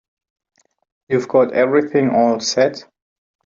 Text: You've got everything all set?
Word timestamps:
You've 1.09 1.27
got 1.27 1.53
everything 1.53 2.09
all 2.09 2.39
set? 2.39 2.87